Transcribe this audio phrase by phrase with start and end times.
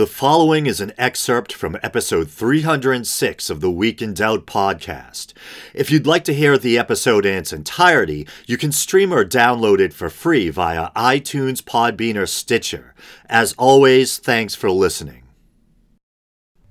[0.00, 5.34] The following is an excerpt from episode 306 of the Week in Doubt podcast.
[5.74, 9.78] If you'd like to hear the episode in its entirety, you can stream or download
[9.78, 12.94] it for free via iTunes, Podbean, or Stitcher.
[13.28, 15.24] As always, thanks for listening.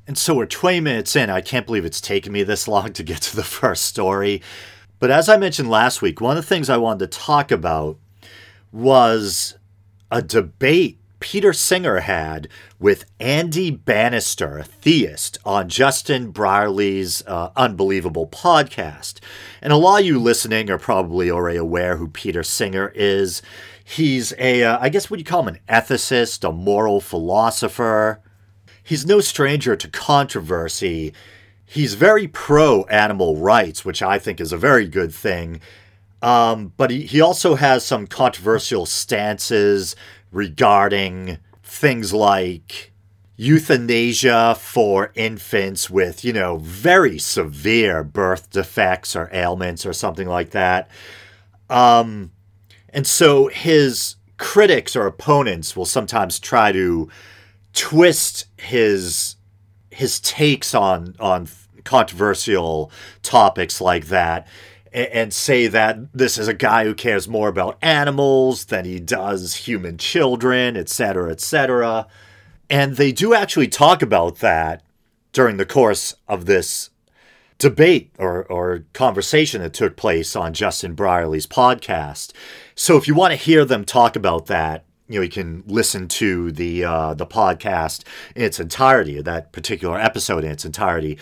[0.08, 1.30] And so we're 20 minutes in.
[1.30, 4.42] I can't believe it's taken me this long to get to the first story.
[4.98, 8.00] But as I mentioned last week, one of the things I wanted to talk about
[8.72, 9.56] was
[10.10, 12.48] a debate Peter Singer had
[12.80, 19.20] with Andy Bannister, a theist, on Justin Brierley's uh, Unbelievable podcast.
[19.62, 23.42] And a lot of you listening are probably already aware who Peter Singer is.
[23.84, 28.22] He's a, uh, I guess what you call him, an ethicist, a moral philosopher.
[28.82, 31.14] He's no stranger to controversy.
[31.66, 35.60] He's very pro animal rights, which I think is a very good thing.
[36.22, 39.96] Um, but he, he also has some controversial stances
[40.32, 42.92] regarding things like
[43.36, 50.50] euthanasia for infants with, you know, very severe birth defects or ailments or something like
[50.52, 50.90] that.
[51.70, 52.32] Um,
[52.90, 57.10] and so his critics or opponents will sometimes try to
[57.74, 59.36] twist his
[59.92, 61.48] his takes on on
[61.84, 64.48] controversial topics like that
[64.94, 69.56] and say that this is a guy who cares more about animals than he does
[69.56, 72.08] human children, etc., etc.
[72.70, 74.84] And they do actually talk about that
[75.32, 76.90] during the course of this
[77.58, 82.32] debate or, or conversation that took place on Justin Brierley's podcast.
[82.74, 86.08] So if you want to hear them talk about that, you know, you can listen
[86.08, 88.04] to the uh, the podcast
[88.36, 91.18] in its entirety, that particular episode in its entirety.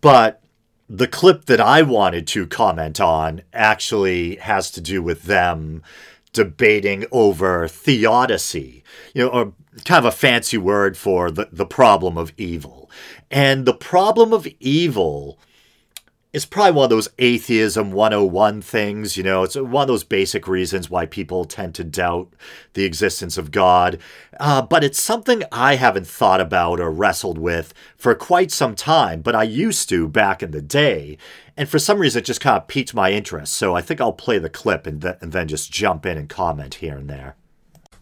[0.00, 0.42] But
[0.88, 5.82] the clip that I wanted to comment on actually has to do with them
[6.32, 9.52] debating over theodicy, you know, or
[9.84, 12.90] kind of a fancy word for the, the problem of evil.
[13.30, 15.38] And the problem of evil
[16.30, 20.46] it's probably one of those atheism 101 things, you know, it's one of those basic
[20.46, 22.28] reasons why people tend to doubt
[22.74, 23.98] the existence of God.
[24.38, 29.22] Uh, but it's something I haven't thought about or wrestled with for quite some time,
[29.22, 31.16] but I used to back in the day.
[31.56, 33.54] And for some reason, it just kind of piqued my interest.
[33.54, 36.28] So I think I'll play the clip and, th- and then just jump in and
[36.28, 37.37] comment here and there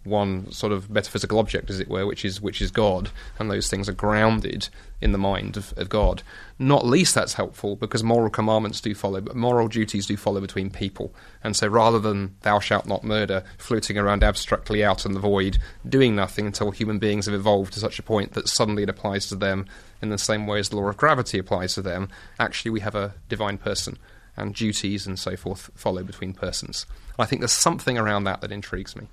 [0.07, 3.69] one sort of metaphysical object, as it were, which is which is God, and those
[3.69, 4.69] things are grounded
[5.01, 6.23] in the mind of, of, God.
[6.59, 10.71] Not least that's helpful because moral commandments do follow, but moral duties do follow between
[10.71, 11.15] people.
[11.45, 15.59] And so rather than thou shalt not murder floating around abstractly out in the void,
[15.87, 19.27] doing nothing until human beings have evolved to such a point that suddenly it applies
[19.29, 19.67] to them
[20.01, 22.95] in the same way as the law of gravity applies to them, actually we have
[22.95, 23.99] a divine person.
[24.39, 26.85] And duties and so forth follow between persons.
[27.19, 29.09] I think there's something around that that intrigues me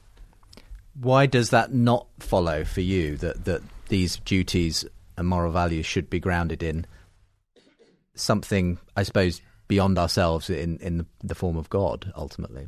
[0.93, 4.85] why does that not follow for you that that these duties
[5.17, 6.85] and moral values should be grounded in
[8.15, 12.67] something, I suppose, beyond ourselves in in the form of God ultimately?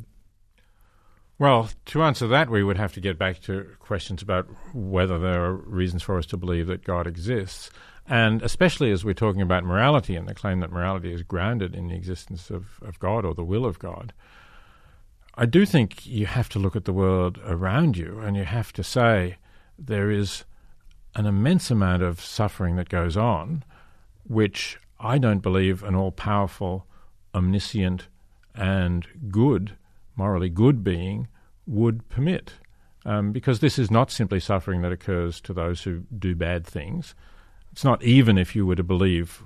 [1.38, 5.44] Well, to answer that, we would have to get back to questions about whether there
[5.44, 7.70] are reasons for us to believe that God exists.
[8.08, 11.90] And especially as we're talking about morality and the claim that morality is grounded in
[11.90, 14.14] the existence of, of God or the will of God,
[15.38, 18.72] I do think you have to look at the world around you and you have
[18.74, 19.38] to say
[19.78, 20.46] there is
[21.14, 23.64] an immense amount of suffering that goes on,
[24.24, 26.86] which I don't believe an all powerful,
[27.34, 28.08] omniscient,
[28.54, 29.76] and good,
[30.16, 31.28] morally good being
[31.68, 32.54] would permit.
[33.06, 37.14] Um, because this is not simply suffering that occurs to those who do bad things.
[37.76, 39.44] It's not even if you were to believe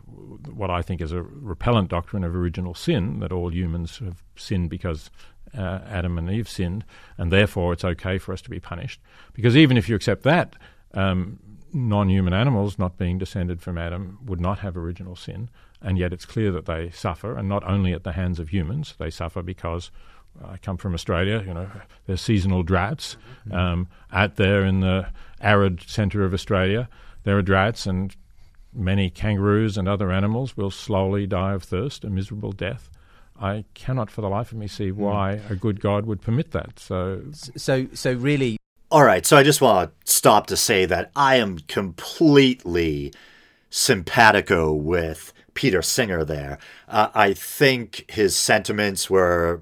[0.53, 4.69] what I think is a repellent doctrine of original sin, that all humans have sinned
[4.69, 5.09] because
[5.57, 6.85] uh, Adam and Eve sinned,
[7.17, 9.01] and therefore it's okay for us to be punished.
[9.33, 10.55] Because even if you accept that,
[10.93, 11.39] um,
[11.73, 15.49] non human animals not being descended from Adam would not have original sin,
[15.81, 18.93] and yet it's clear that they suffer, and not only at the hands of humans,
[18.99, 19.89] they suffer because.
[20.45, 21.43] I come from Australia.
[21.45, 21.69] You know,
[22.05, 23.17] there's seasonal droughts.
[23.47, 23.57] Mm-hmm.
[23.57, 25.07] Um, out there in the
[25.41, 26.87] arid centre of Australia,
[27.23, 28.15] there are droughts, and
[28.73, 32.89] many kangaroos and other animals will slowly die of thirst, a miserable death.
[33.39, 35.01] I cannot for the life of me see hmm.
[35.01, 36.79] why a good God would permit that.
[36.79, 38.57] So, so, so really.
[38.91, 39.25] All right.
[39.25, 43.13] So I just want to stop to say that I am completely
[43.69, 46.57] simpatico with Peter Singer there.
[46.87, 49.61] Uh, I think his sentiments were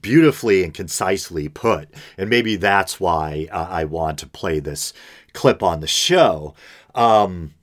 [0.00, 1.88] beautifully and concisely put.
[2.16, 4.92] And maybe that's why uh, I want to play this
[5.32, 6.54] clip on the show.
[6.94, 7.54] Um,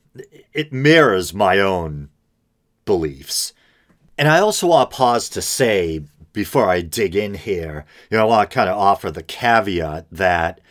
[0.53, 2.09] it mirrors my own
[2.85, 3.53] beliefs.
[4.17, 6.03] And I also want to pause to say
[6.33, 10.07] before I dig in here, you know, I want to kind of offer the caveat
[10.11, 10.61] that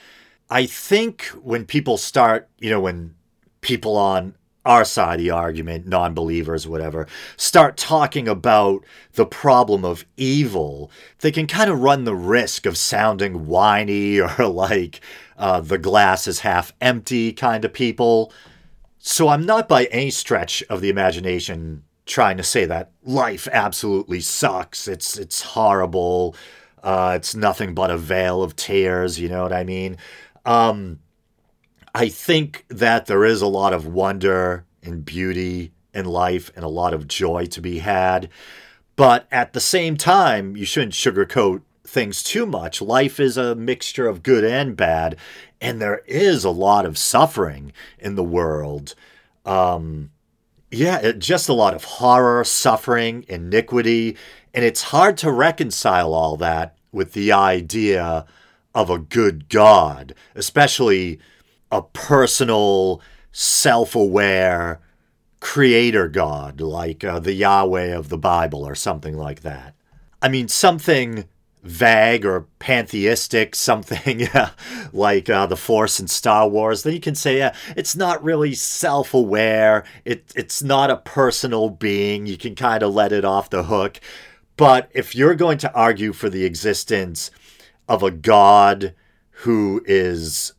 [0.51, 3.15] I think when people start, you know, when
[3.61, 4.35] people on
[4.67, 8.85] our side of the argument, non believers, whatever, start talking about
[9.15, 10.91] the problem of evil,
[11.21, 15.01] they can kind of run the risk of sounding whiny or like
[15.39, 18.33] uh, the glass is half empty kind of people.
[18.99, 24.21] So I'm not by any stretch of the imagination trying to say that life absolutely
[24.21, 24.89] sucks.
[24.89, 26.37] It's it's horrible.
[26.83, 29.19] Uh, it's nothing but a vale of tears.
[29.19, 29.97] You know what I mean?
[30.45, 31.01] Um,
[31.97, 36.69] I think that there is a lot of wonder and beauty in life and a
[36.69, 38.29] lot of joy to be had.
[38.97, 42.83] But at the same time, you shouldn't sugarcoat things too much.
[42.83, 45.17] Life is a mixture of good and bad,
[45.59, 48.95] and there is a lot of suffering in the world.
[49.47, 50.11] Um,
[50.71, 54.19] yeah, it, just a lot of horror, suffering, iniquity,
[54.53, 58.27] and it's hard to reconcile all that with the idea
[58.75, 61.21] of a good God, especially
[61.71, 63.01] a personal,
[63.33, 64.81] self aware
[65.41, 69.75] creator God like uh, the Yahweh of the Bible or something like that.
[70.21, 71.27] I mean, something
[71.63, 74.29] vague or pantheistic, something
[74.93, 78.55] like uh, the Force in Star Wars, then you can say uh, it's not really
[78.55, 82.27] self aware, it, it's not a personal being.
[82.27, 84.01] You can kind of let it off the hook.
[84.57, 87.31] But if you're going to argue for the existence
[87.89, 88.95] of a God
[89.43, 90.55] who is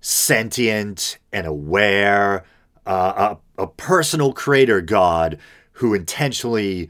[0.00, 2.44] sentient and aware,
[2.86, 5.38] uh, a, a personal creator God
[5.72, 6.88] who intentionally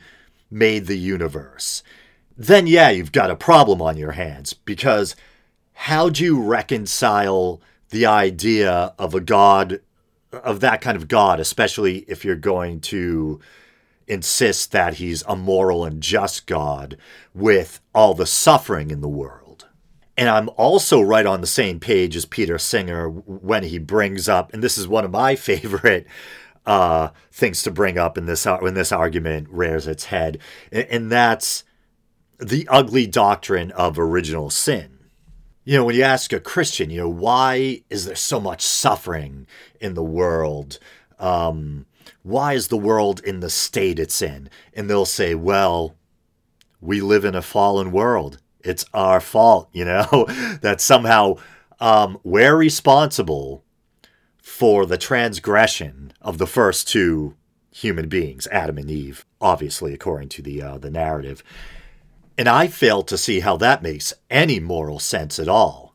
[0.50, 1.82] made the universe,
[2.37, 5.16] then yeah, you've got a problem on your hands because
[5.72, 7.60] how do you reconcile
[7.90, 9.81] the idea of a God,
[10.32, 13.40] of that kind of God, especially if you're going to
[14.06, 16.96] insist that he's a moral and just God
[17.34, 19.48] with all the suffering in the world?
[20.19, 24.53] And I'm also right on the same page as Peter Singer when he brings up,
[24.53, 26.09] and this is one of my favorite
[26.67, 30.38] uh, things to bring up in this when this argument rears its head,
[30.73, 31.62] and that's
[32.41, 34.99] the ugly doctrine of original sin.
[35.65, 39.47] You know, when you ask a Christian, you know, why is there so much suffering
[39.81, 40.81] in the world?
[41.21, 41.87] Um,
[42.25, 44.50] why is the world in the state it's in?
[44.75, 45.94] And they'll say, well,
[46.81, 50.26] we live in a fallen world it's our fault, you know,
[50.62, 51.37] that somehow
[51.81, 53.64] um, we're responsible
[54.43, 57.37] for the transgression of the first two
[57.70, 61.44] human beings, Adam and Eve, obviously according to the uh, the narrative.
[62.37, 65.94] And I fail to see how that makes any moral sense at all.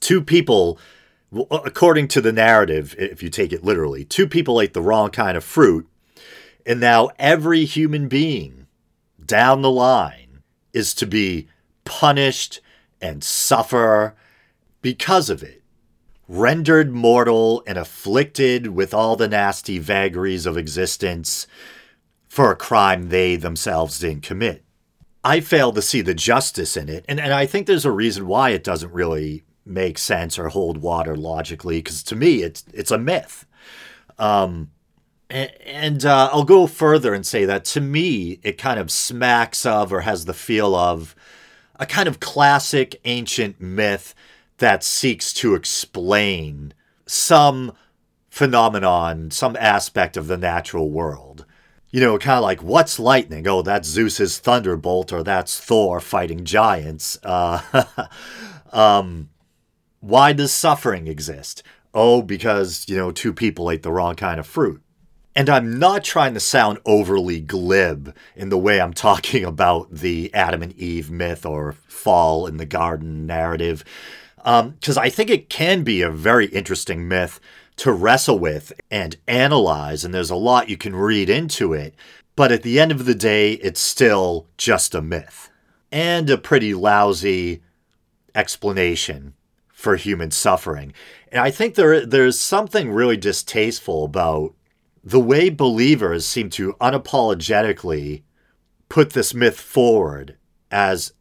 [0.00, 0.78] Two people,
[1.50, 5.36] according to the narrative, if you take it literally, two people ate the wrong kind
[5.36, 5.88] of fruit,
[6.64, 8.66] and now every human being
[9.24, 11.48] down the line is to be
[11.84, 12.60] punished
[13.00, 14.14] and suffer
[14.80, 15.62] because of it.
[16.28, 21.46] Rendered mortal and afflicted with all the nasty vagaries of existence
[22.28, 24.64] for a crime they themselves didn't commit.
[25.24, 28.26] I fail to see the justice in it, and, and I think there's a reason
[28.26, 32.90] why it doesn't really make sense or hold water logically, because to me, it's, it's
[32.90, 33.46] a myth.
[34.18, 34.70] Um,
[35.30, 39.64] and, and uh, I'll go further and say that to me, it kind of smacks
[39.64, 41.14] of or has the feel of
[41.76, 44.14] a kind of classic ancient myth
[44.58, 46.74] that seeks to explain
[47.06, 47.72] some
[48.30, 51.44] phenomenon, some aspect of the natural world.
[51.90, 53.46] You know, kind of like what's lightning?
[53.46, 57.18] Oh, that's Zeus's thunderbolt, or that's Thor fighting giants.
[57.24, 57.84] Uh,
[58.72, 59.28] um,
[60.00, 61.62] why does suffering exist?
[61.94, 64.81] Oh, because, you know, two people ate the wrong kind of fruit.
[65.34, 70.32] And I'm not trying to sound overly glib in the way I'm talking about the
[70.34, 73.84] Adam and Eve myth or fall in the garden narrative,
[74.36, 77.40] because um, I think it can be a very interesting myth
[77.76, 81.94] to wrestle with and analyze, and there's a lot you can read into it.
[82.36, 85.50] But at the end of the day, it's still just a myth
[85.90, 87.62] and a pretty lousy
[88.34, 89.34] explanation
[89.68, 90.92] for human suffering.
[91.30, 94.54] And I think there there's something really distasteful about
[95.04, 98.22] the way believers seem to unapologetically
[98.88, 100.36] put this myth forward
[100.70, 101.12] as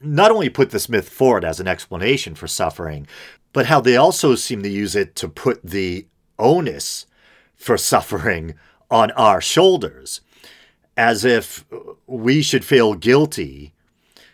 [0.00, 3.06] not only put this myth forward as an explanation for suffering,
[3.52, 6.06] but how they also seem to use it to put the
[6.38, 7.06] onus
[7.54, 8.54] for suffering
[8.90, 10.20] on our shoulders,
[10.96, 11.64] as if
[12.06, 13.74] we should feel guilty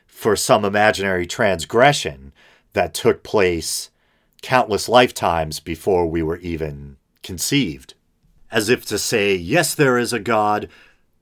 [0.07, 2.33] for some imaginary transgression
[2.73, 3.91] that took place
[4.43, 7.95] countless lifetimes before we were even conceived
[8.55, 10.69] as if to say, Yes, there is a God,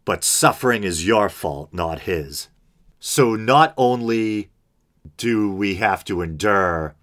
[0.04, 2.48] but suffering is your fault, not his.
[3.00, 4.50] So not only
[5.16, 6.94] do we have to endure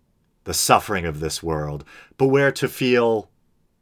[0.43, 1.83] the suffering of this world,
[2.15, 3.31] but we're to feel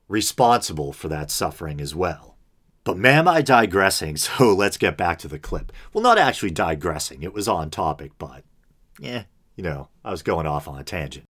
[0.08, 2.38] responsible for that suffering as well.
[2.86, 5.74] But ma'am, I digressing, so let's get back to the clip.
[5.92, 8.44] Well, not actually digressing, it was on topic, but
[9.00, 9.24] yeah,
[9.58, 11.26] you know, I was going off on a tangent.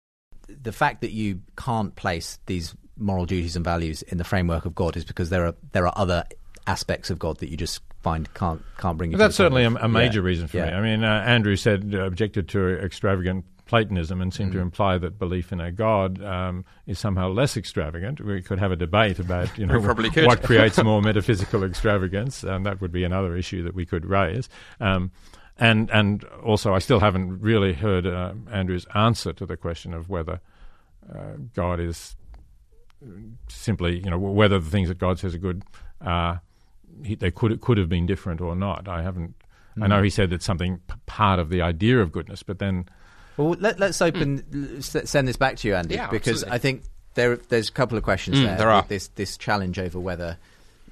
[0.48, 4.76] The fact that you can't place these moral duties and values in the framework of
[4.76, 6.24] God is because there are there are other
[6.68, 9.18] aspects of God that you just find can't can't bring you.
[9.18, 10.26] That's to certainly a, a major Yeah.
[10.26, 10.66] reason for Yeah.
[10.68, 10.72] me.
[10.74, 15.18] I mean, uh, Andrew said uh, objected to extravagant Platonism and seemed to imply that
[15.18, 18.22] belief in a god um, is somehow less extravagant.
[18.22, 20.28] We could have a debate about you know probably could.
[20.28, 24.50] what creates more metaphysical extravagance, and that would be another issue that we could raise.
[24.80, 25.10] Um,
[25.58, 30.10] and and also, I still haven't really heard uh, Andrew's answer to the question of
[30.10, 30.42] whether
[31.12, 32.16] uh, God is
[33.50, 35.64] simply you know whether the things that God says are good.
[36.02, 36.38] Uh,
[37.04, 38.88] he, they could could have been different or not.
[38.88, 39.36] I haven't.
[39.82, 42.86] I know he said that something p- part of the idea of goodness, but then
[43.36, 44.78] Well, let, let's open.
[44.80, 46.56] s send this back to you, Andy, Yeah, because absolutely.
[46.56, 46.84] I think
[47.16, 48.58] there there's a couple of questions Mm, there.
[48.58, 48.86] there are.
[48.88, 50.38] This this challenge over whether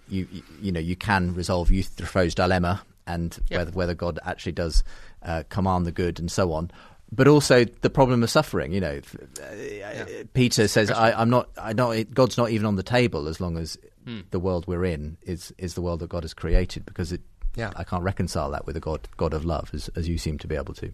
[0.09, 3.57] you you, you know you can resolve Euthyphro's dilemma and Yep.
[3.57, 4.83] whether whether God actually does
[5.21, 6.69] uh, command the good and so on.
[7.15, 8.71] But also the problem of suffering.
[8.73, 9.01] You know,
[9.41, 11.49] uh, Peter says, I, "I'm not.
[11.57, 14.19] I know God's not even on the table as long as Hmm.
[14.31, 17.21] the world we're in is is the world that God has created." Because it,
[17.55, 17.71] Yeah.
[17.75, 20.47] I can't reconcile that with a God God of love, as as you seem to
[20.47, 20.91] be able to.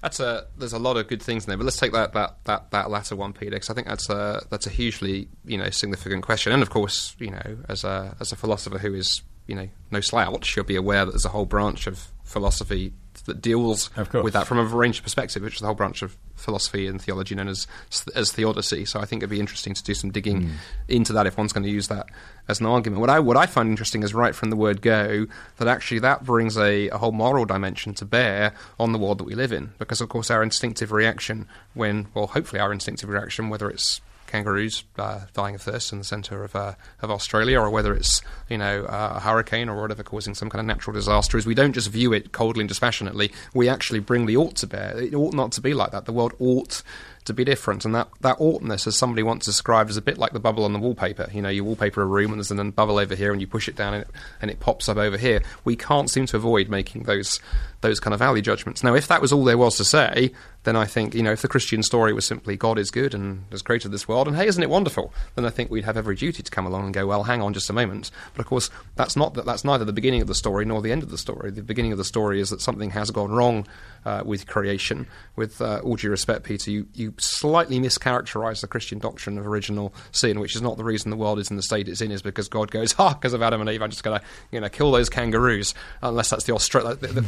[0.00, 2.36] That's a there's a lot of good things in there, but let's take that that
[2.44, 5.70] that, that latter one, Peter, because I think that's a that's a hugely you know
[5.70, 6.52] significant question.
[6.52, 10.00] And of course, you know, as a as a philosopher who is you know no
[10.00, 12.92] slouch, you'll be aware that there's a whole branch of philosophy
[13.24, 16.16] that deals with that from a range of perspective, which is the whole branch of
[16.34, 17.66] philosophy and theology known as
[18.14, 18.84] as theodicy.
[18.84, 20.54] So I think it'd be interesting to do some digging hmm.
[20.88, 22.06] into that if one's going to use that
[22.48, 23.00] as an argument.
[23.00, 26.24] What I what I find interesting is right from the word go that actually that
[26.24, 29.72] brings a, a whole moral dimension to bear on the world that we live in,
[29.78, 34.84] because of course our instinctive reaction when well hopefully our instinctive reaction whether it's kangaroos
[34.98, 38.58] uh, dying of thirst in the centre of uh, of Australia, or whether it's you
[38.58, 41.72] know uh, a hurricane or whatever causing some kind of natural disaster, is we don't
[41.72, 43.32] just view it coldly and dispassionately.
[43.54, 44.98] We actually bring the ought to bear.
[44.98, 46.04] It ought not to be like that.
[46.04, 46.82] The world ought
[47.24, 50.32] to be different, and that that oughtness, as somebody once described, is a bit like
[50.32, 51.28] the bubble on the wallpaper.
[51.32, 53.68] You know, you wallpaper a room and there's a bubble over here, and you push
[53.68, 55.42] it down and it, and it pops up over here.
[55.64, 57.40] We can't seem to avoid making those
[57.86, 58.82] those kind of value judgments.
[58.82, 60.32] Now, if that was all there was to say,
[60.64, 63.44] then I think you know if the Christian story was simply God is good and
[63.52, 65.14] has created this world, and hey, isn't it wonderful?
[65.36, 67.54] Then I think we'd have every duty to come along and go, well, hang on
[67.54, 68.10] just a moment.
[68.34, 69.46] But of course, that's not that.
[69.46, 71.50] That's neither the beginning of the story nor the end of the story.
[71.52, 73.66] The beginning of the story is that something has gone wrong
[74.04, 75.06] uh, with creation.
[75.36, 79.94] With uh, all due respect, Peter, you you slightly mischaracterize the Christian doctrine of original
[80.10, 82.10] sin, which is not the reason the world is in the state it's in.
[82.10, 84.60] Is because God goes, ah, because of Adam and Eve, I'm just going to you
[84.60, 85.74] know kill those kangaroos.
[86.02, 87.20] Unless that's the Austra- the, the,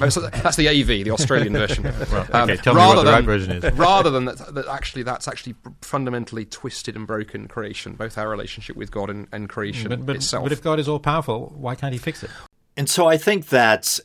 [0.49, 1.85] that's the AV, the Australian version.
[2.33, 3.73] Um, okay, tell me what rather the right than- version is.
[3.75, 8.77] rather than that, that actually that's actually fundamentally twisted and broken creation, both our relationship
[8.77, 10.45] with God and, and creation but, but, itself.
[10.45, 12.31] but if God is all powerful, why can't He fix it?
[12.77, 14.01] And so I think that's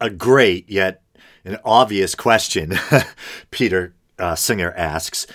[0.00, 1.02] a great yet
[1.44, 2.74] an obvious question
[3.50, 5.26] Peter uh, Singer asks.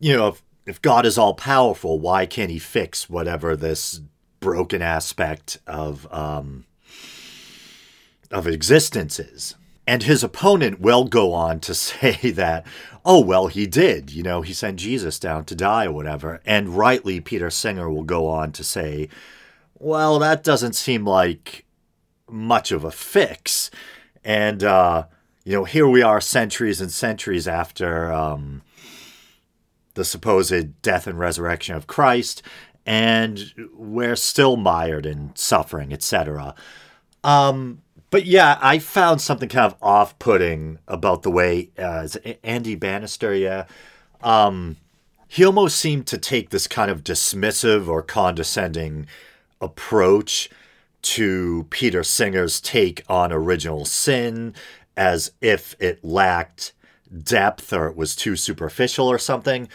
[0.00, 4.00] You know, if, if God is all powerful, why can't he fix whatever this
[4.40, 6.64] broken aspect of um,
[8.30, 9.54] of existence is?
[9.86, 12.66] And his opponent will go on to say that,
[13.04, 14.10] oh, well, he did.
[14.10, 16.40] You know, he sent Jesus down to die or whatever.
[16.44, 19.08] And rightly, Peter Singer will go on to say,
[19.78, 21.64] well, that doesn't seem like
[22.28, 23.70] much of a fix.
[24.24, 25.04] And, uh,
[25.44, 28.62] you know, here we are centuries and centuries after um,
[29.94, 32.42] the supposed death and resurrection of Christ,
[32.86, 36.54] and we're still mired in suffering, etc.
[37.22, 37.82] Um,
[38.14, 42.06] but yeah, I found something kind of off putting about the way uh,
[42.44, 43.64] Andy Bannister, yeah.
[44.22, 44.76] Um,
[45.26, 49.08] he almost seemed to take this kind of dismissive or condescending
[49.60, 50.48] approach
[51.02, 54.54] to Peter Singer's take on original sin
[54.96, 56.72] as if it lacked
[57.20, 59.68] depth or it was too superficial or something.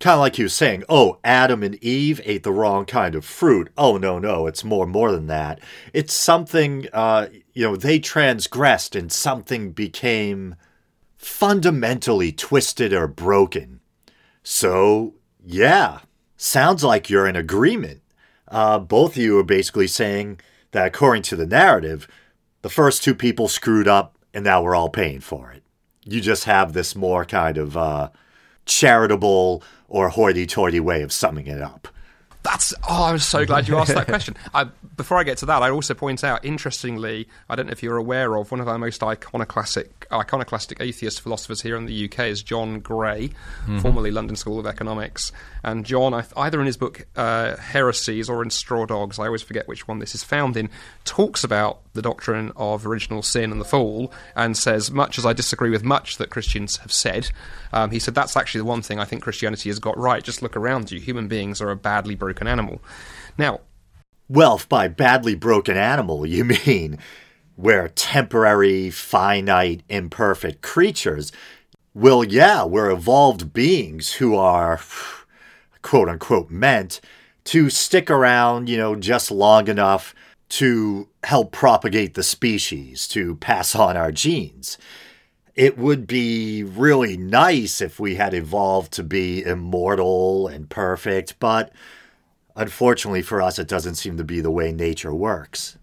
[0.00, 3.26] Kind of like he was saying, oh, Adam and Eve ate the wrong kind of
[3.26, 3.70] fruit.
[3.76, 5.60] Oh, no, no, it's more, more than that.
[5.92, 10.56] It's something, uh, you know, they transgressed and something became
[11.16, 13.80] fundamentally twisted or broken.
[14.42, 16.00] So, yeah,
[16.36, 18.02] sounds like you're in agreement.
[18.48, 20.40] Uh, both of you are basically saying
[20.72, 22.08] that according to the narrative,
[22.62, 25.62] the first two people screwed up and now we're all paying for it.
[26.04, 28.10] You just have this more kind of uh,
[28.66, 31.88] charitable or hoity toity way of summing it up.
[32.44, 34.36] That's oh, I'm so glad you asked that question.
[34.52, 34.64] I,
[34.96, 37.96] before I get to that, I also point out, interestingly, I don't know if you're
[37.96, 42.42] aware of one of our most iconoclastic iconoclastic atheist philosophers here in the UK is
[42.42, 43.78] John Gray, mm-hmm.
[43.78, 45.32] formerly London School of Economics.
[45.64, 49.66] And John, either in his book uh, Heresies or in Straw Dogs, I always forget
[49.66, 50.68] which one this is found in,
[51.04, 55.32] talks about the doctrine of original sin and the fall, and says, much as I
[55.32, 57.30] disagree with much that Christians have said,
[57.72, 60.22] um, he said that's actually the one thing I think Christianity has got right.
[60.22, 61.00] Just look around you.
[61.00, 62.82] Human beings are a badly broken animal.
[63.38, 63.60] Now,
[64.28, 66.98] well, by badly broken animal, you mean
[67.56, 71.30] we're temporary, finite, imperfect creatures.
[71.94, 74.80] Well, yeah, we're evolved beings who are,
[75.82, 77.00] quote unquote, meant
[77.44, 80.14] to stick around, you know, just long enough
[80.48, 84.78] to help propagate the species, to pass on our genes.
[85.54, 91.72] It would be really nice if we had evolved to be immortal and perfect, but
[92.56, 95.78] unfortunately for us, it doesn't seem to be the way nature works.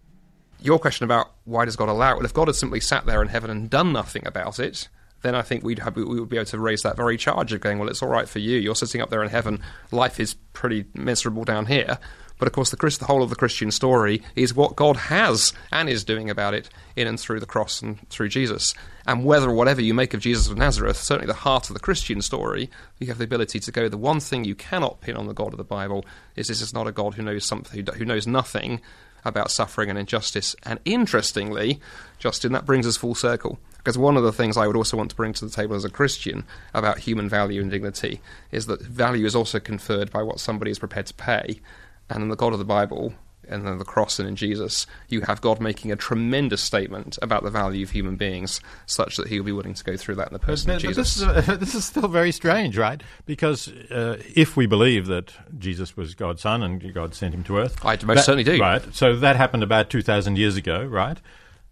[0.59, 2.17] Your question about why does God allow it?
[2.17, 4.89] Well, if God had simply sat there in heaven and done nothing about it,
[5.21, 7.61] then I think we'd have, we would be able to raise that very charge of
[7.61, 8.57] going, well, it's all right for you.
[8.57, 9.61] You're sitting up there in heaven.
[9.91, 11.97] Life is pretty miserable down here.
[12.41, 15.53] But of course, the, Christ, the whole of the Christian story is what God has
[15.71, 18.73] and is doing about it in and through the cross and through Jesus.
[19.05, 22.19] And whether whatever you make of Jesus of Nazareth, certainly the heart of the Christian
[22.19, 23.87] story, you have the ability to go.
[23.87, 26.03] The one thing you cannot pin on the God of the Bible
[26.35, 28.81] is this is not a God who knows something, who knows nothing
[29.23, 30.55] about suffering and injustice.
[30.63, 31.79] And interestingly,
[32.17, 33.59] Justin, that brings us full circle.
[33.77, 35.85] Because one of the things I would also want to bring to the table as
[35.85, 38.19] a Christian about human value and dignity
[38.51, 41.61] is that value is also conferred by what somebody is prepared to pay.
[42.11, 43.13] And in the God of the Bible,
[43.47, 47.43] and then the cross and in Jesus, you have God making a tremendous statement about
[47.43, 50.27] the value of human beings, such that He will be willing to go through that
[50.27, 51.23] in the person but, of Jesus.
[51.23, 53.01] But this, is, this is still very strange, right?
[53.25, 57.57] Because uh, if we believe that Jesus was God's Son and God sent Him to
[57.57, 58.59] earth, I most that, certainly do.
[58.59, 58.81] Right.
[58.93, 61.17] So that happened about two thousand years ago, right?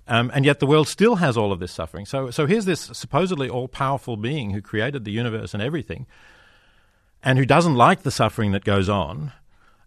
[0.08, 2.08] Um, and yet the world still has all of this suffering.
[2.08, 6.08] So, so here's this supposedly all-powerful being who created the universe and everything,
[7.22, 9.34] and who doesn't like the suffering that goes on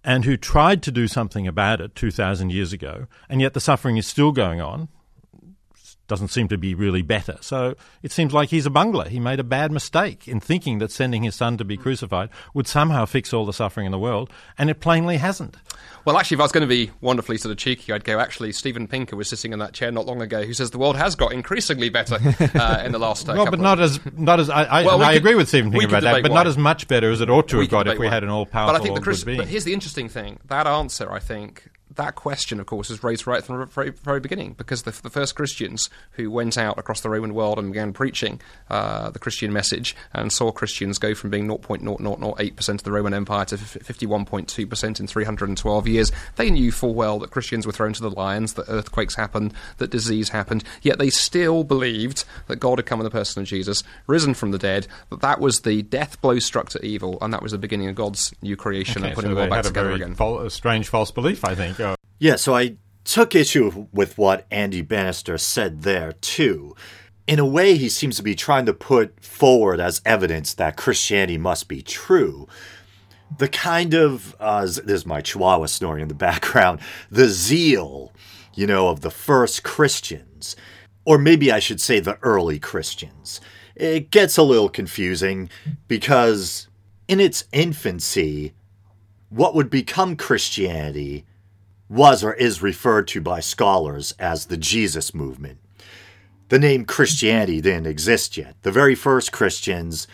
[0.05, 3.97] and who tried to do something about it 2,000 years ago, and yet the suffering
[3.97, 4.89] is still going on,
[6.09, 7.39] doesn't seem to be really better.
[7.41, 9.09] So it seems like he's a bungler.
[9.09, 12.67] He made a bad mistake in thinking that sending his son to be crucified would
[12.67, 15.57] somehow fix all the suffering in the world, and it plainly hasn't.
[16.05, 18.53] Well, actually, if I was going to be wonderfully sort of cheeky, I'd go, actually,
[18.53, 21.15] Steven Pinker was sitting in that chair not long ago who says the world has
[21.15, 22.19] got increasingly better
[22.59, 25.13] uh, in the last uh, Well, but not as, not as, I, I, well, I
[25.13, 26.39] could, agree with Steven Pinker about that, but why.
[26.39, 28.13] not as much better as it ought to we have got if we why.
[28.13, 30.41] had an all-powerful but I think the Chris, But here's the interesting thing.
[30.47, 34.21] That answer, I think, that question, of course, was raised right from the very, very
[34.21, 37.93] beginning because the, the, first Christians who went out across the Roman world and began
[37.93, 43.15] preaching uh, the Christian message and saw Christians go from being 0.0008% of the Roman
[43.15, 48.03] Empire to 51.2% in 312 years, they knew full well that Christians were thrown to
[48.03, 52.87] the lions, that earthquakes happened, that disease happened, yet they still believed that God had
[52.87, 56.21] come in the person of Jesus, risen from the dead, that that was the death
[56.21, 59.15] blow struck to evil, and that was the beginning of God's new creation okay, and
[59.15, 60.17] putting so the world back together again.
[60.19, 61.79] a strange false belief, I think.
[62.19, 66.77] Yeah, so I took issue with what Andy Bannister said there, too.
[67.27, 71.39] In a way, he seems to be trying to put forward as evidence that Christianity
[71.39, 72.47] must be true.
[73.39, 78.13] The kind of, uh, there's my chihuahua snoring in the background, the zeal,
[78.55, 80.55] you know, of the first Christians.
[81.05, 83.41] Or maybe I should say the early Christians.
[83.75, 85.49] It gets a little confusing
[85.89, 86.69] because
[87.09, 88.53] in its infancy,
[89.31, 91.25] what would become Christianity
[91.93, 95.59] was or is referred to by scholars as the Jesus movement.
[96.49, 98.57] The name Christianity didn't exist yet.
[98.63, 100.09] The very first Christians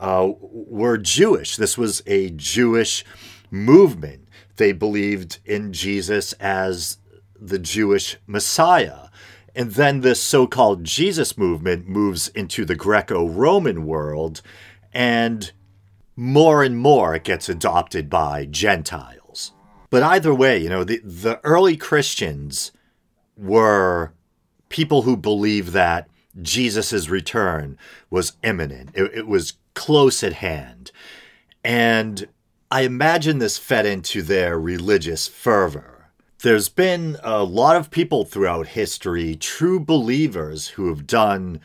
[0.00, 1.56] uh, were Jewish.
[1.56, 3.04] This was a Jewish
[3.50, 4.26] movement.
[4.56, 6.98] They believed in Jesus as
[7.38, 9.08] the Jewish Messiah.
[9.54, 14.40] And then this so called Jesus movement moves into the Greco Roman world,
[14.92, 15.52] and
[16.16, 19.17] more and more it gets adopted by Gentiles.
[19.90, 22.72] But either way, you know, the, the early Christians
[23.36, 24.12] were
[24.68, 26.08] people who believed that
[26.40, 27.78] Jesus' return
[28.10, 30.92] was imminent, it, it was close at hand.
[31.64, 32.28] And
[32.70, 36.10] I imagine this fed into their religious fervor.
[36.42, 41.60] There's been a lot of people throughout history, true believers, who have done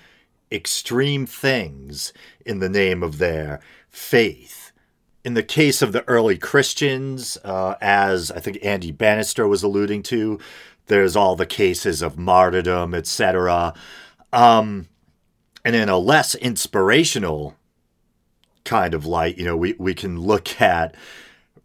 [0.52, 2.14] extreme things
[2.46, 3.60] in the name of their
[3.90, 4.63] faith
[5.24, 10.04] in the case of the early Christians, uh, as I think Andy Bannister was alluding
[10.04, 10.40] to,
[10.88, 13.74] there's all the cases of martyrdom, etc.
[14.34, 14.88] Um,
[15.64, 17.56] and in a less inspirational
[18.66, 20.96] kind of light, you know, we, we can look at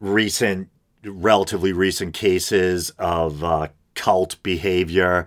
[0.00, 0.68] recent
[1.04, 5.26] relatively recent cases of uh, cult behavior.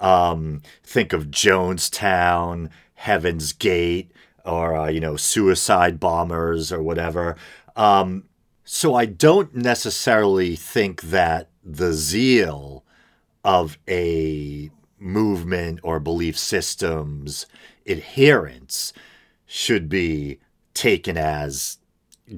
[0.00, 4.12] Um, think of Jonestown, Heaven's Gate,
[4.44, 7.36] or uh, you know, suicide bombers or whatever.
[7.76, 8.24] Um,
[8.64, 12.84] so I don't necessarily think that the zeal
[13.44, 17.46] of a movement or belief system's
[17.86, 18.92] adherents
[19.46, 20.38] should be
[20.74, 21.78] taken as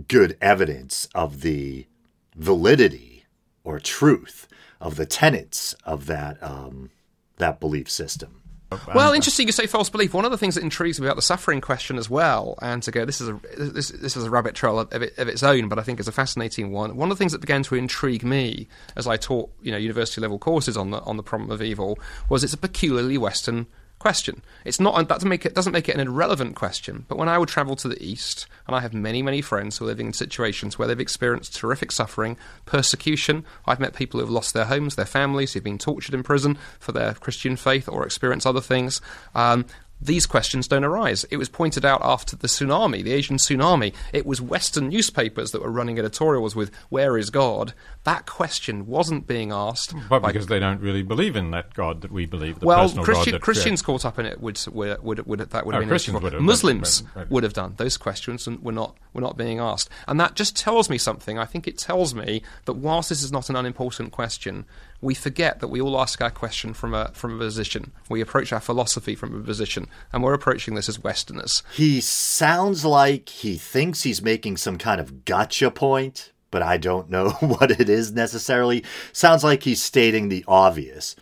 [0.08, 1.86] good evidence of the
[2.34, 3.24] validity
[3.62, 4.48] or truth
[4.80, 6.90] of the tenets of that um,
[7.36, 8.40] that belief system.
[8.88, 10.14] Um, well, interesting you say false belief.
[10.14, 12.90] One of the things that intrigues me about the suffering question as well, and to
[12.90, 15.78] go, this is a this, this is a rabbit trail of, of its own, but
[15.78, 16.96] I think it's a fascinating one.
[16.96, 20.20] One of the things that began to intrigue me as I taught, you know, university
[20.20, 23.66] level courses on the on the problem of evil was it's a peculiarly Western
[24.04, 24.42] question.
[24.66, 27.06] It's not that make it doesn't make it an irrelevant question.
[27.08, 29.86] But when I would travel to the east, and I have many many friends who
[29.86, 32.36] are living in situations where they've experienced terrific suffering,
[32.66, 33.46] persecution.
[33.66, 36.58] I've met people who have lost their homes, their families, who've been tortured in prison
[36.78, 39.00] for their Christian faith or experience other things.
[39.34, 39.64] Um,
[40.04, 41.24] these questions don't arise.
[41.30, 43.94] It was pointed out after the tsunami, the Asian tsunami.
[44.12, 47.72] It was Western newspapers that were running editorials with "Where is God?"
[48.04, 49.94] That question wasn't being asked.
[50.10, 52.60] But because they don't really believe in that God that we believe.
[52.60, 55.26] The well, personal Christian, God that Christians creates- caught up in it would would would,
[55.26, 58.46] would that would Oh, have been Christians would have, Muslims would have done those questions
[58.46, 61.38] and were not were not being asked, and that just tells me something.
[61.38, 64.66] I think it tells me that whilst this is not an unimportant question,
[65.00, 67.92] we forget that we all ask our question from a from a position.
[68.10, 71.62] We approach our philosophy from a position, and we're approaching this as Westerners.
[71.72, 77.10] He sounds like he thinks he's making some kind of gotcha point, but I don't
[77.10, 78.84] know what it is necessarily.
[79.12, 81.16] Sounds like he's stating the obvious.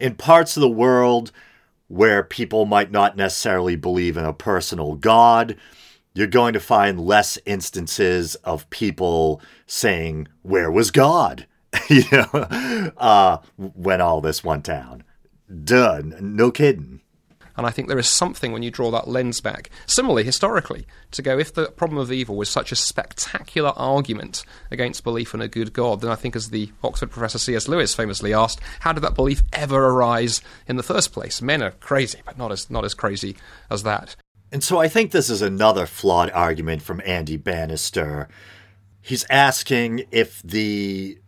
[0.00, 1.30] In parts of the world
[1.88, 5.56] where people might not necessarily believe in a personal God,
[6.14, 11.46] you're going to find less instances of people saying, Where was God?
[11.88, 12.28] you know,
[12.96, 15.04] uh, when all this went down.
[15.64, 16.16] Done.
[16.18, 17.01] no kidding.
[17.56, 19.70] And I think there is something when you draw that lens back.
[19.86, 25.04] Similarly, historically, to go, if the problem of evil was such a spectacular argument against
[25.04, 27.68] belief in a good God, then I think, as the Oxford professor C.S.
[27.68, 31.42] Lewis famously asked, how did that belief ever arise in the first place?
[31.42, 33.36] Men are crazy, but not as, not as crazy
[33.70, 34.16] as that.
[34.50, 38.28] And so I think this is another flawed argument from Andy Bannister.
[39.00, 41.18] He's asking if the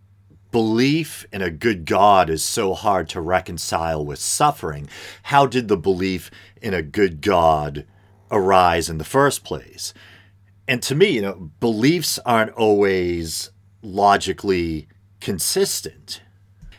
[0.55, 4.89] belief in a good God is so hard to reconcile with suffering,
[5.25, 6.31] how did the belief
[6.63, 7.85] in a good God
[8.31, 9.93] arise in the first place?
[10.69, 13.51] And to me, you know, beliefs aren't always
[13.83, 14.87] logically
[15.21, 16.23] consistent.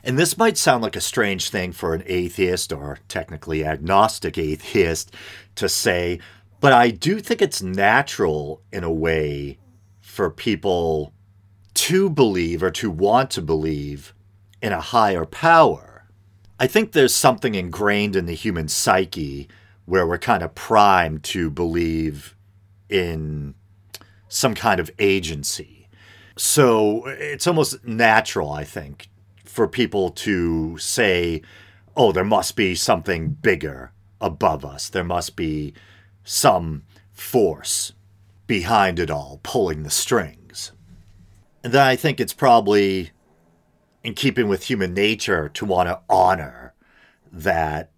[0.06, 5.14] And this might sound like a strange thing for an atheist or technically agnostic atheist
[5.56, 6.22] to say,
[6.62, 9.58] but I do think it's natural in a way
[10.00, 11.12] for people
[11.76, 14.14] to believe or to want to believe
[14.62, 16.06] in a higher power.
[16.60, 19.48] I think there's something ingrained in the human psyche
[19.86, 22.36] where we're kind of primed to believe
[22.90, 23.54] in
[24.28, 25.88] some kind of agency.
[26.38, 29.10] So it's almost natural, I think,
[29.44, 31.42] for people to say,
[31.96, 34.90] oh, there must be something bigger above us.
[34.90, 35.74] There must be
[36.24, 36.84] some
[37.14, 37.94] force
[38.48, 40.45] behind it all, pulling the strings.
[41.66, 43.10] And then I think it's probably
[44.04, 46.76] in keeping with human nature to want to honor
[47.32, 47.90] that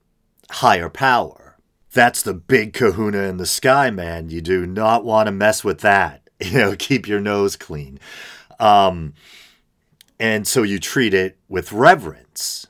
[0.49, 1.57] higher power.
[1.91, 4.29] That's the big kahuna in the sky, man.
[4.29, 6.21] You do not want to mess with that.
[6.39, 7.99] You know, keep your nose clean.
[8.59, 9.15] Um,
[10.19, 12.67] and so you treat it with reverence.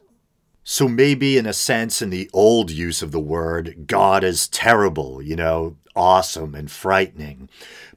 [0.63, 5.21] So maybe, in a sense, in the old use of the word, God is terrible,
[5.21, 7.49] you know, awesome and frightening.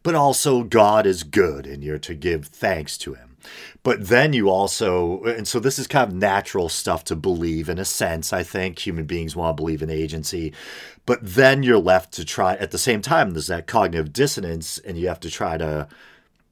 [0.03, 3.37] But also, God is good, and you're to give thanks to Him.
[3.83, 7.79] But then you also, and so this is kind of natural stuff to believe in
[7.79, 8.33] a sense.
[8.33, 10.53] I think human beings want to believe in agency.
[11.07, 14.99] But then you're left to try, at the same time, there's that cognitive dissonance, and
[14.99, 15.89] you have to try to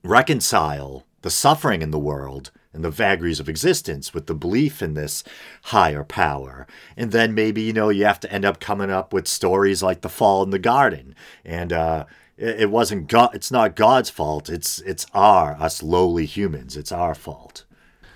[0.02, 4.94] reconcile the suffering in the world and the vagaries of existence with the belief in
[4.94, 5.24] this
[5.64, 6.66] higher power.
[6.96, 10.02] And then maybe, you know, you have to end up coming up with stories like
[10.02, 11.14] the fall in the garden.
[11.44, 12.04] And uh,
[12.36, 14.48] it, it wasn't God, it's not God's fault.
[14.48, 16.76] It's, it's our, us lowly humans.
[16.76, 17.64] It's our fault.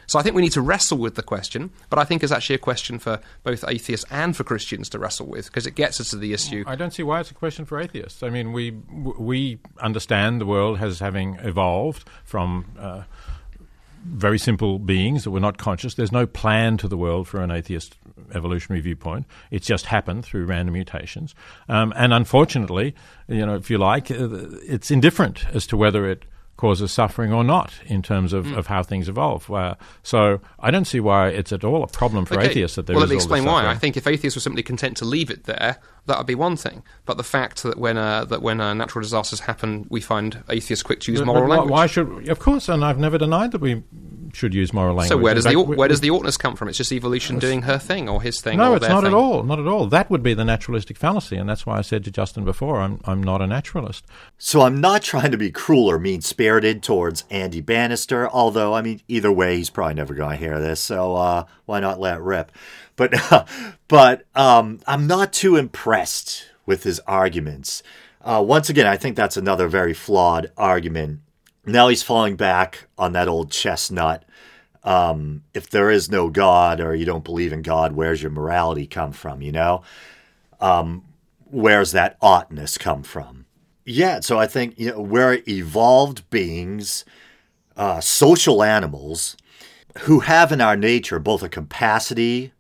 [0.07, 2.57] So I think we need to wrestle with the question, but I think it's actually
[2.57, 6.11] a question for both atheists and for Christians to wrestle with because it gets us
[6.11, 6.65] to the issue.
[6.67, 8.23] I don't see why it's a question for atheists.
[8.23, 13.05] I mean, we we understand the world as having evolved from uh,
[14.05, 15.95] very simple beings that were not conscious.
[15.95, 17.97] There's no plan to the world for an atheist
[18.35, 19.27] evolutionary viewpoint.
[19.51, 21.35] It's just happened through random mutations.
[21.69, 22.95] Um, and unfortunately,
[23.29, 24.29] you know, if you like, uh,
[24.67, 26.25] it's indifferent as to whether it
[26.57, 28.57] causes suffering or not in terms of, mm.
[28.57, 29.51] of how things evolve.
[29.51, 32.51] Uh, so I don't see why it's at all a problem for okay.
[32.51, 33.67] atheists that there well, let me explain why.
[33.67, 36.57] I think if atheists were simply content to leave it there, that would be one
[36.57, 36.83] thing.
[37.07, 40.83] But the fact that when uh, that when uh, natural disasters happen, we find atheists
[40.83, 41.71] quick to use moral why, language.
[41.71, 42.29] Why should?
[42.29, 43.83] Of course, and I've never denied that we
[44.35, 45.09] should use moral language.
[45.09, 46.69] So where does fact, the where does the oughtness come from?
[46.69, 48.59] It's just evolution doing her thing or his thing.
[48.59, 49.13] No, it's not thing.
[49.13, 49.43] at all.
[49.43, 49.87] Not at all.
[49.87, 53.01] That would be the naturalistic fallacy, and that's why I said to Justin before, I'm
[53.05, 54.05] I'm not a naturalist.
[54.39, 58.29] So I'm not trying to be cruel or mean spirited towards Andy Bannister.
[58.29, 60.81] Although I mean, either way, he's probably never going to hear this.
[60.81, 62.51] So uh, why not let rip?
[62.97, 63.15] But
[63.89, 67.83] but um, I'm not too impressed with his arguments.
[68.21, 71.21] Uh, once again, I think that's another very flawed argument.
[71.67, 74.25] Now he's falling back on that old chestnut.
[74.85, 78.87] Um, if there is no God or you don't believe in God, where's your morality
[78.87, 79.43] come from?
[79.43, 79.83] You know,
[80.61, 81.05] um,
[81.51, 83.47] where's that oughtness come from?
[83.85, 87.05] Yeah, so I think you know we're evolved beings,
[87.77, 89.37] uh, social animals,
[90.01, 92.53] who have in our nature both a capacity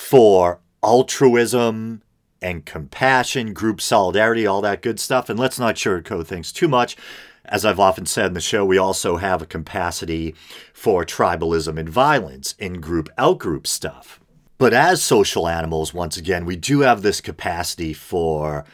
[0.00, 2.02] for altruism
[2.40, 5.28] and compassion, group solidarity, all that good stuff.
[5.28, 6.96] And let's not sugarcoat things too much.
[7.44, 10.34] As I've often said in the show, we also have a capacity
[10.72, 14.18] for tribalism and violence in group out group stuff.
[14.58, 18.64] But as social animals, once again, we do have this capacity for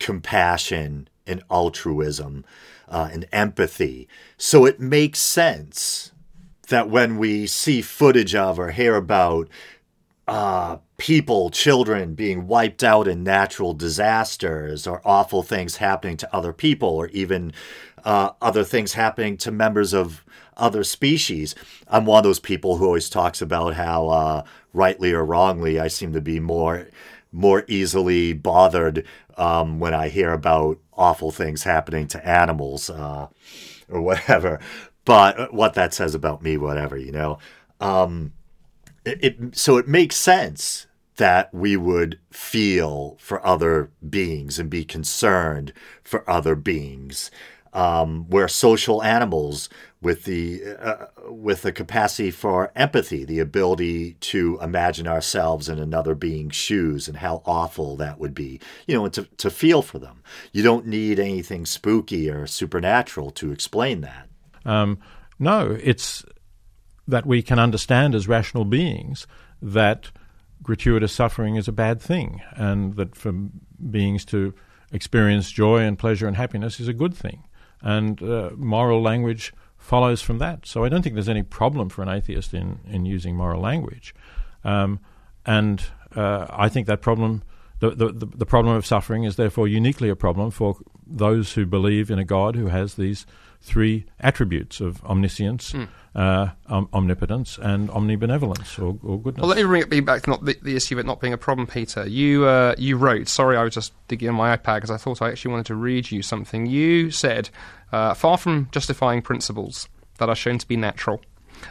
[0.00, 2.44] compassion and altruism
[2.88, 4.08] uh, and empathy.
[4.38, 6.12] So it makes sense
[6.68, 9.48] that when we see footage of or hear about
[10.26, 16.52] uh, people, children being wiped out in natural disasters or awful things happening to other
[16.52, 17.52] people or even
[18.04, 20.24] uh, other things happening to members of
[20.56, 21.54] other species.
[21.88, 25.88] I'm one of those people who always talks about how, uh, rightly or wrongly, I
[25.88, 26.88] seem to be more
[27.32, 29.04] more easily bothered
[29.36, 33.26] um, when I hear about awful things happening to animals uh,
[33.88, 34.60] or whatever.
[35.04, 37.38] But what that says about me, whatever, you know.
[37.80, 38.32] Um,
[39.04, 40.86] it, so it makes sense
[41.16, 47.30] that we would feel for other beings and be concerned for other beings.
[47.72, 49.68] Um, we're social animals
[50.00, 56.14] with the uh, with the capacity for empathy, the ability to imagine ourselves in another
[56.14, 59.98] being's shoes and how awful that would be, you know, and to, to feel for
[59.98, 60.22] them.
[60.52, 64.28] You don't need anything spooky or supernatural to explain that.
[64.64, 64.98] Um,
[65.38, 66.24] no, it's
[67.06, 69.26] that we can understand as rational beings
[69.60, 70.10] that
[70.62, 73.32] gratuitous suffering is a bad thing, and that for
[73.90, 74.54] beings to
[74.92, 77.44] experience joy and pleasure and happiness is a good thing.
[77.82, 80.66] And uh, moral language follows from that.
[80.66, 84.14] So I don't think there's any problem for an atheist in, in using moral language.
[84.64, 85.00] Um,
[85.44, 85.84] and
[86.16, 87.42] uh, I think that problem,
[87.80, 92.10] the, the, the problem of suffering, is therefore uniquely a problem for those who believe
[92.10, 93.26] in a God who has these
[93.64, 95.88] three attributes of omniscience, mm.
[96.14, 99.40] uh, om- omnipotence, and omnibenevolence or, or, goodness.
[99.40, 101.32] Well, let me bring it back to not the, the, issue of it not being
[101.32, 102.06] a problem, Peter.
[102.06, 103.26] You uh, you wrote.
[103.28, 105.74] Sorry, I was just digging in my iPad because I thought I actually wanted to
[105.74, 106.66] read you something.
[106.66, 107.48] You said,
[107.90, 111.22] uh, far from justifying principles that are shown to be natural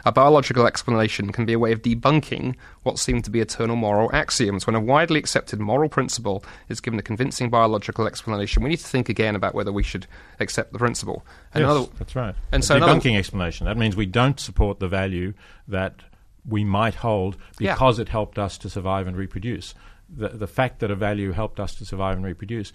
[0.04, 4.10] a biological explanation can be a way of debunking what seem to be eternal moral
[4.12, 4.66] axioms.
[4.66, 8.86] When a widely accepted moral principle is given a convincing biological explanation, we need to
[8.86, 10.06] think again about whether we should
[10.40, 11.24] accept the principle.
[11.54, 12.34] Yes, another, that's right.
[12.52, 13.66] And a so debunking another, explanation.
[13.66, 15.34] That means we don't support the value
[15.68, 16.02] that
[16.46, 18.02] we might hold because yeah.
[18.02, 19.74] it helped us to survive and reproduce.
[20.14, 22.72] The, the fact that a value helped us to survive and reproduce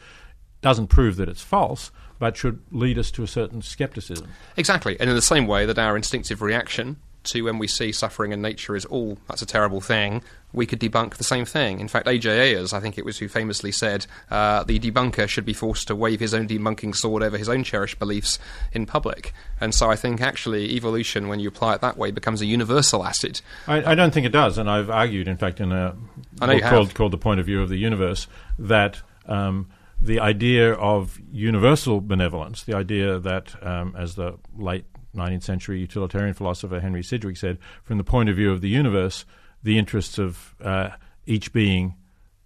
[0.61, 4.27] doesn't prove that it's false, but should lead us to a certain skepticism.
[4.57, 4.99] Exactly.
[4.99, 8.41] And in the same way that our instinctive reaction to when we see suffering in
[8.41, 11.79] nature is all that's a terrible thing, we could debunk the same thing.
[11.79, 12.29] In fact, A.J.
[12.29, 15.95] Ayers, I think it was who famously said uh, the debunker should be forced to
[15.95, 18.39] wave his own debunking sword over his own cherished beliefs
[18.71, 19.33] in public.
[19.61, 23.05] And so I think actually evolution, when you apply it that way, becomes a universal
[23.05, 23.41] acid.
[23.67, 25.95] I, I don't think it does, and I've argued, in fact, in a
[26.39, 28.27] book called, called The Point of View of the Universe,
[28.57, 29.01] that.
[29.25, 29.69] Um,
[30.01, 36.33] the idea of universal benevolence, the idea that, um, as the late 19th century utilitarian
[36.33, 39.25] philosopher Henry Sidgwick said, from the point of view of the universe,
[39.63, 40.89] the interests of uh,
[41.25, 41.95] each being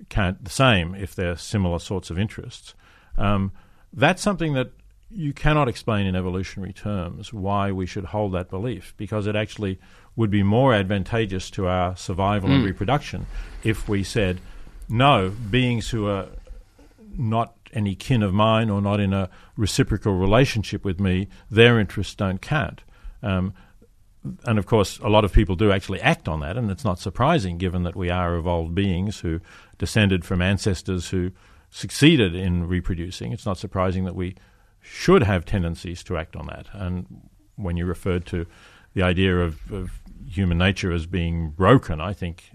[0.10, 2.74] can't the same if they're similar sorts of interests.
[3.18, 3.52] Um,
[3.92, 4.72] that's something that
[5.12, 9.80] you cannot explain in evolutionary terms why we should hold that belief because it actually
[10.16, 12.54] would be more advantageous to our survival mm.
[12.54, 12.68] and hmm.
[12.68, 13.26] reproduction
[13.64, 14.40] if we said
[14.90, 16.28] no beings who are
[17.16, 22.16] not any kin of mine or not in a reciprocal relationship with me, their interests
[22.16, 22.84] don't count.
[23.22, 23.54] Um,
[24.46, 27.00] and of course, a lot of people do actually act on that, and it's not
[27.00, 29.42] surprising given that we are evolved beings who
[29.78, 31.32] descended from ancestors who
[31.70, 33.34] succeeded in reproducing.
[33.34, 34.36] It's not surprising that we
[34.80, 36.68] should have tendencies to act on that.
[36.74, 38.46] And when you referred to
[38.94, 42.52] the idea of, of human nature as being broken, I think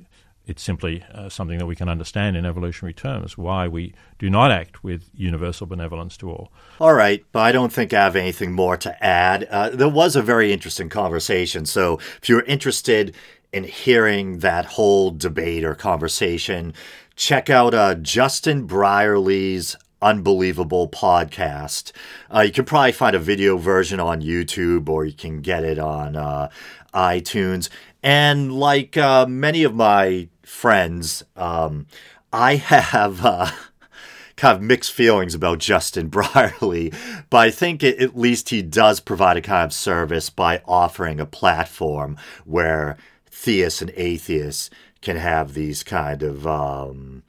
[0.48, 4.50] it's simply uh, something that we can understand in evolutionary terms why we do not
[4.50, 6.50] act with universal benevolence to all.
[6.80, 9.44] All right, but I don't think I have anything more to add.
[9.44, 11.66] Uh, there was a very interesting conversation.
[11.66, 13.14] So if you're interested
[13.52, 16.72] in hearing that whole debate or conversation,
[17.14, 21.92] check out uh, Justin Brierley's unbelievable podcast.
[22.32, 25.78] Uh, you can probably find a video version on YouTube or you can get it
[25.78, 26.48] on uh,
[26.94, 27.68] iTunes.
[28.02, 31.86] And like uh, many of my friends, um,
[32.32, 33.50] I have uh,
[34.36, 36.92] kind of mixed feelings about Justin Brierley,
[37.30, 41.20] but I think it, at least he does provide a kind of service by offering
[41.20, 42.96] a platform where
[43.30, 47.22] theists and atheists can have these kind of um,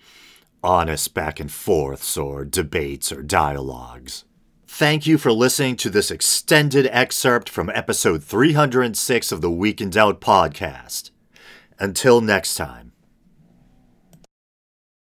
[0.64, 4.26] honest back and forths or debates or dialogues.
[4.72, 9.90] Thank you for listening to this extended excerpt from episode 306 of the Week in
[9.90, 11.10] Doubt podcast.
[11.80, 12.88] Until next time.